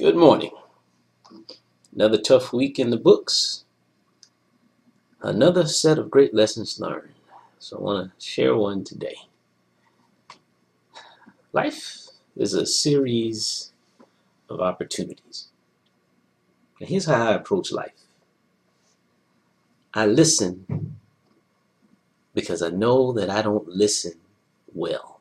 Good 0.00 0.16
morning. 0.16 0.52
Another 1.94 2.16
tough 2.16 2.54
week 2.54 2.78
in 2.78 2.88
the 2.88 2.96
books. 2.96 3.64
Another 5.20 5.66
set 5.66 5.98
of 5.98 6.10
great 6.10 6.32
lessons 6.32 6.80
learned. 6.80 7.12
So 7.58 7.76
I 7.76 7.82
want 7.82 8.18
to 8.18 8.26
share 8.26 8.56
one 8.56 8.82
today. 8.82 9.16
Life 11.52 12.06
is 12.34 12.54
a 12.54 12.64
series 12.64 13.72
of 14.48 14.62
opportunities. 14.62 15.48
And 16.80 16.88
here's 16.88 17.04
how 17.04 17.32
I 17.32 17.34
approach 17.34 17.70
life 17.70 18.06
I 19.92 20.06
listen 20.06 20.96
because 22.32 22.62
I 22.62 22.70
know 22.70 23.12
that 23.12 23.28
I 23.28 23.42
don't 23.42 23.68
listen 23.68 24.14
well. 24.72 25.20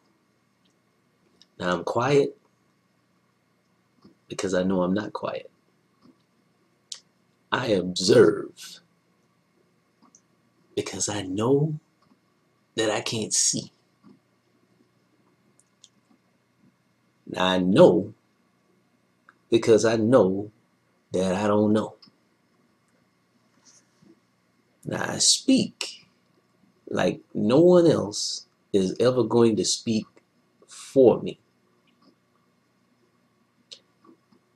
Now 1.59 1.73
I'm 1.73 1.83
quiet 1.83 2.38
because 4.29 4.53
I 4.53 4.63
know 4.63 4.83
I'm 4.83 4.93
not 4.93 5.13
quiet. 5.13 5.49
I 7.51 7.67
observe 7.67 8.79
because 10.75 11.09
I 11.09 11.23
know 11.23 11.79
that 12.75 12.91
I 12.91 13.01
can't 13.01 13.33
see. 13.33 13.71
I 17.37 17.59
know 17.59 18.13
because 19.49 19.83
I 19.85 19.97
know 19.97 20.51
that 21.11 21.35
I 21.35 21.47
don't 21.47 21.73
know. 21.73 21.95
Now 24.85 25.03
I 25.11 25.17
speak 25.17 26.07
like 26.89 27.21
no 27.33 27.59
one 27.59 27.87
else 27.87 28.47
is 28.73 28.95
ever 28.99 29.23
going 29.23 29.55
to 29.57 29.65
speak 29.65 30.05
for 30.67 31.21
me. 31.21 31.39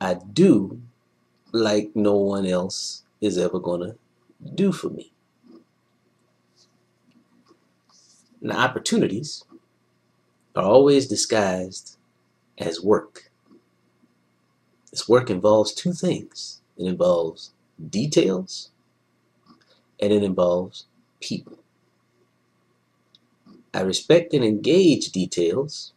I 0.03 0.15
do 0.15 0.81
like 1.53 1.91
no 1.95 2.17
one 2.17 2.45
else 2.45 3.03
is 3.21 3.37
ever 3.37 3.57
going 3.57 3.79
to 3.79 3.95
do 4.53 4.73
for 4.73 4.89
me. 4.89 5.13
Now, 8.41 8.65
opportunities 8.65 9.45
are 10.57 10.65
always 10.65 11.07
disguised 11.07 11.95
as 12.57 12.83
work. 12.83 13.31
This 14.91 15.07
work 15.07 15.29
involves 15.29 15.73
two 15.73 15.93
things 15.93 16.59
it 16.77 16.85
involves 16.85 17.53
details 17.89 18.71
and 20.01 20.11
it 20.11 20.21
involves 20.21 20.85
people. 21.21 21.59
I 23.73 23.79
respect 23.79 24.33
and 24.33 24.43
engage 24.43 25.13
details 25.13 25.93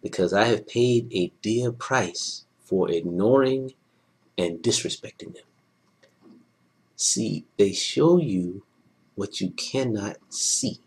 because 0.00 0.32
I 0.32 0.44
have 0.44 0.68
paid 0.68 1.12
a 1.12 1.32
dear 1.42 1.72
price 1.72 2.44
for 2.68 2.90
ignoring 2.90 3.72
and 4.36 4.58
disrespecting 4.58 5.32
them. 5.32 5.44
See, 6.96 7.46
they 7.56 7.72
show 7.72 8.18
you 8.18 8.62
what 9.14 9.40
you 9.40 9.50
cannot 9.52 10.18
see, 10.28 10.78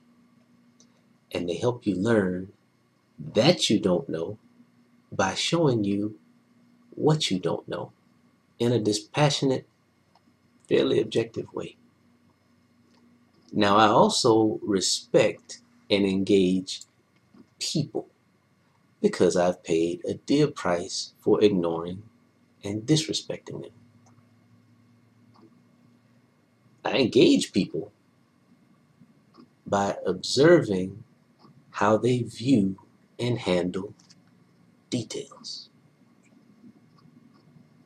and 1.31 1.49
they 1.49 1.55
help 1.55 1.87
you 1.87 1.95
learn 1.95 2.51
that 3.33 3.69
you 3.69 3.79
don't 3.79 4.07
know 4.07 4.37
by 5.11 5.33
showing 5.33 5.83
you 5.83 6.19
what 6.91 7.31
you 7.31 7.39
don't 7.39 7.67
know 7.67 7.91
in 8.59 8.71
a 8.71 8.79
dispassionate, 8.79 9.67
fairly 10.69 11.01
objective 11.01 11.51
way. 11.51 11.77
Now, 13.51 13.77
I 13.77 13.87
also 13.87 14.59
respect 14.61 15.61
and 15.89 16.05
engage 16.05 16.83
people 17.59 18.07
because 19.01 19.35
I've 19.35 19.63
paid 19.63 20.01
a 20.05 20.15
dear 20.15 20.47
price 20.47 21.13
for 21.19 21.43
ignoring 21.43 22.03
and 22.63 22.83
disrespecting 22.83 23.61
them. 23.63 23.71
I 26.85 26.97
engage 26.97 27.53
people 27.53 27.91
by 29.65 29.97
observing 30.05 31.03
how 31.71 31.97
they 31.97 32.23
view 32.23 32.77
and 33.19 33.39
handle 33.39 33.93
details. 34.89 35.69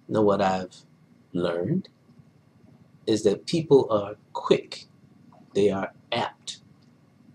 Now, 0.07 0.21
what 0.21 0.41
I've 0.41 0.75
learned 1.33 1.89
is 3.07 3.23
that 3.23 3.45
people 3.45 3.87
are 3.91 4.15
quick, 4.33 4.85
they 5.53 5.69
are 5.69 5.93
apt 6.11 6.59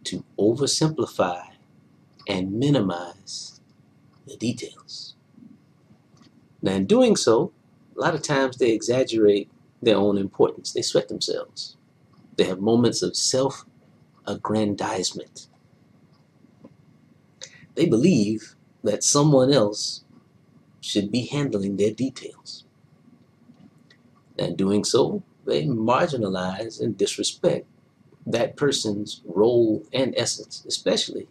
to 0.04 0.24
oversimplify 0.38 1.44
and 2.28 2.52
minimize 2.52 3.59
the 4.30 4.36
details. 4.36 5.14
Now, 6.62 6.74
in 6.74 6.86
doing 6.86 7.16
so, 7.16 7.52
a 7.96 8.00
lot 8.00 8.14
of 8.14 8.22
times 8.22 8.56
they 8.56 8.70
exaggerate 8.72 9.50
their 9.82 9.96
own 9.96 10.16
importance. 10.16 10.72
They 10.72 10.82
sweat 10.82 11.08
themselves. 11.08 11.76
They 12.36 12.44
have 12.44 12.60
moments 12.60 13.02
of 13.02 13.16
self 13.16 13.64
aggrandizement. 14.26 15.48
They 17.74 17.86
believe 17.86 18.54
that 18.84 19.04
someone 19.04 19.52
else 19.52 20.04
should 20.80 21.10
be 21.10 21.26
handling 21.26 21.76
their 21.76 21.92
details. 21.92 22.64
And 24.38 24.56
doing 24.56 24.84
so, 24.84 25.22
they 25.44 25.64
marginalize 25.66 26.80
and 26.80 26.96
disrespect 26.96 27.66
that 28.26 28.56
person's 28.56 29.22
role 29.26 29.84
and 29.92 30.14
essence, 30.16 30.64
especially 30.66 31.26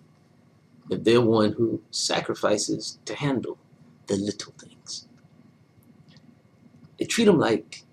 if 0.90 1.04
they're 1.04 1.22
one 1.22 1.54
who 1.54 1.82
sacrifices 1.92 3.00
to 3.06 3.16
handle 3.16 3.58
the 4.08 4.16
little 4.16 4.54
things. 4.60 5.08
They 6.98 7.06
treat 7.06 7.26
them 7.26 7.40
like 7.40 7.84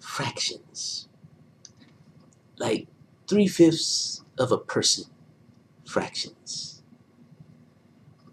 fractions, 0.00 1.08
like 2.58 2.88
three 3.28 3.46
fifths 3.46 4.24
of 4.38 4.52
a 4.52 4.58
person 4.58 5.04
fractions. 5.86 6.82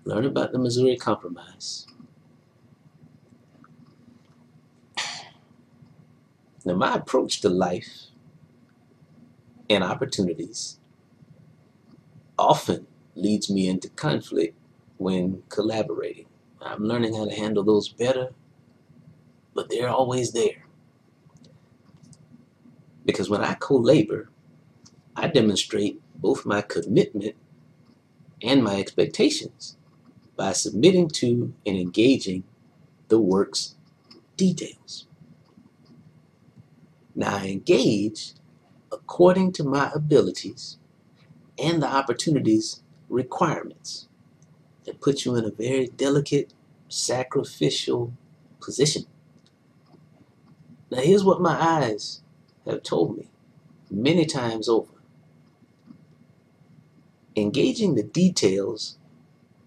Learn 0.06 0.26
about 0.26 0.52
the 0.52 0.60
Missouri 0.60 0.98
Compromise. 0.98 1.88
Now, 6.66 6.76
my 6.76 6.96
approach 6.96 7.42
to 7.42 7.50
life 7.50 8.08
and 9.70 9.84
opportunities 9.84 10.80
often 12.38 12.88
leads 13.16 13.50
me 13.50 13.68
into 13.68 13.90
conflict 13.90 14.58
when 14.98 15.44
collaborating. 15.50 16.28
I'm 16.62 16.84
learning 16.84 17.16
how 17.16 17.26
to 17.26 17.36
handle 17.36 17.64
those 17.64 17.90
better, 17.90 18.30
but 19.54 19.70
they're 19.70 19.90
always 19.90 20.32
there. 20.32 20.66
Because 23.06 23.30
when 23.30 23.42
I 23.42 23.56
co 23.56 23.76
labor, 23.78 24.30
I 25.16 25.28
demonstrate 25.28 26.02
both 26.16 26.46
my 26.46 26.62
commitment 26.62 27.36
and 28.42 28.64
my 28.64 28.80
expectations 28.80 29.78
by 30.36 30.54
submitting 30.54 31.10
to 31.10 31.54
and 31.66 31.78
engaging 31.78 32.44
the 33.10 33.20
work's 33.20 33.76
details. 34.38 35.08
Now, 37.16 37.38
I 37.38 37.48
engage 37.48 38.34
according 38.92 39.54
to 39.54 39.66
my 39.66 39.92
abilities 39.96 40.78
and 41.60 41.84
the 41.84 41.88
opportunities 41.88 42.83
requirements 43.14 44.10
that 44.86 45.02
put 45.02 45.26
you 45.26 45.36
in 45.36 45.46
a 45.46 45.52
very 45.52 45.88
delicate, 45.88 46.54
sacrificial 46.90 48.14
position. 48.62 49.06
Now, 50.92 51.00
here's 51.02 51.24
what 51.26 51.42
my 51.42 51.54
eyes 51.62 52.22
have 52.66 52.84
told 52.84 53.18
me 53.18 53.30
many 53.92 54.26
times 54.26 54.70
over 54.70 54.94
engaging 57.36 57.96
the 57.96 58.04
details 58.04 58.98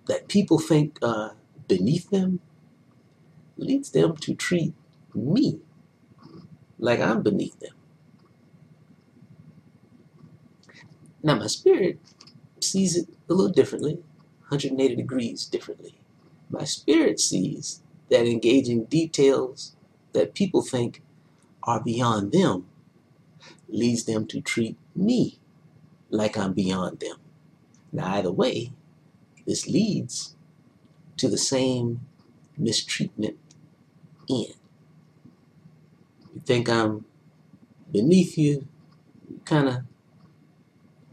that 0.06 0.28
people 0.28 0.58
think 0.58 0.98
are 1.02 1.36
beneath 1.68 2.10
them 2.10 2.40
leads 3.56 3.91
them 3.92 4.16
to 4.18 4.34
treat 4.34 4.74
me 5.15 5.60
like 6.78 7.00
I'm 7.00 7.22
beneath 7.22 7.59
them. 7.60 7.74
Now, 11.22 11.36
my 11.36 11.48
spirit 11.48 11.98
sees 12.71 12.97
it 12.97 13.09
a 13.28 13.34
little 13.34 13.53
differently, 13.53 13.95
180 14.48 14.97
degrees 14.97 15.47
differently. 15.47 15.98
My 16.51 16.65
spirit 16.65 17.21
sees 17.21 17.83
that 18.10 18.27
engaging 18.27 18.84
details 18.84 19.77
that 20.13 20.34
people 20.34 20.63
think 20.63 21.03
are 21.63 21.83
beyond 21.83 22.33
them 22.33 22.66
leads 23.68 24.04
them 24.04 24.27
to 24.28 24.41
treat 24.41 24.77
me 24.95 25.39
like 26.10 26.36
I'm 26.36 26.53
beyond 26.53 27.01
them. 27.01 27.16
Now, 27.92 28.15
either 28.15 28.33
way, 28.33 28.72
this 29.47 29.66
leads 29.69 30.36
to 31.16 31.28
the 31.28 31.39
same 31.39 32.03
mistreatment 32.57 33.39
end. 34.30 34.54
You 36.34 36.42
think 36.45 36.69
I'm 36.69 37.04
beneath 37.92 38.39
you, 38.39 38.66
you 39.28 39.41
kind 39.45 39.69
of 39.69 39.77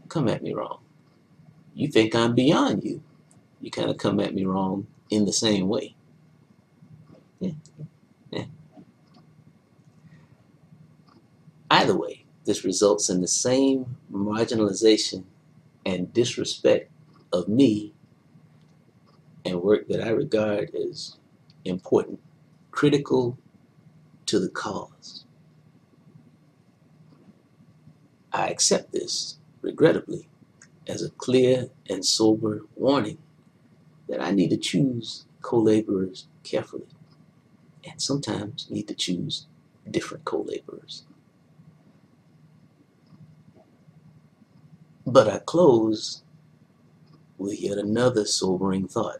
come 0.08 0.28
at 0.28 0.42
me 0.42 0.52
wrong 0.52 0.83
you 1.74 1.88
think 1.88 2.14
I'm 2.14 2.34
beyond 2.34 2.84
you. 2.84 3.02
You 3.60 3.70
kind 3.70 3.90
of 3.90 3.98
come 3.98 4.20
at 4.20 4.34
me 4.34 4.44
wrong 4.44 4.86
in 5.10 5.24
the 5.24 5.32
same 5.32 5.68
way. 5.68 5.96
Either 11.70 11.96
way, 11.96 12.24
this 12.44 12.64
results 12.64 13.10
in 13.10 13.20
the 13.20 13.28
same 13.28 13.96
marginalization 14.12 15.24
and 15.84 16.12
disrespect 16.12 16.90
of 17.32 17.48
me 17.48 17.92
and 19.44 19.62
work 19.62 19.88
that 19.88 20.00
I 20.02 20.10
regard 20.10 20.74
as 20.74 21.16
important, 21.64 22.20
critical 22.70 23.38
to 24.26 24.38
the 24.38 24.48
cause. 24.48 25.24
I 28.32 28.48
accept 28.48 28.92
this, 28.92 29.38
regrettably, 29.62 30.28
as 30.86 31.02
a 31.02 31.10
clear 31.10 31.68
and 31.88 32.04
sober 32.04 32.62
warning 32.76 33.18
that 34.08 34.20
I 34.20 34.30
need 34.30 34.50
to 34.50 34.56
choose 34.56 35.26
co 35.42 35.58
laborers 35.58 36.26
carefully 36.42 36.86
and 37.84 38.00
sometimes 38.00 38.68
need 38.70 38.88
to 38.88 38.94
choose 38.94 39.46
different 39.90 40.24
co 40.24 40.42
laborers. 40.42 41.04
But 45.06 45.28
I 45.28 45.38
close 45.38 46.22
with 47.38 47.60
yet 47.60 47.78
another 47.78 48.24
sobering 48.24 48.88
thought. 48.88 49.18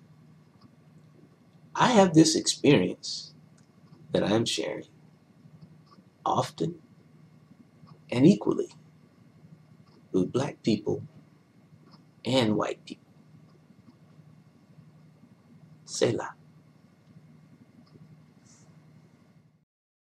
I 1.75 1.89
have 1.93 2.15
this 2.15 2.37
experience 2.37 3.35
that 4.13 4.23
I'm 4.23 4.45
sharing 4.45 4.87
often 6.25 6.77
and 8.11 8.27
equally 8.27 8.69
with 10.13 10.33
black 10.33 10.63
people 10.63 11.03
and 12.25 12.57
white 12.57 12.85
people. 12.85 13.05
Selah. 15.85 16.35